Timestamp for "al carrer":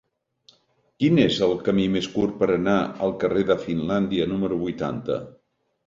3.09-3.47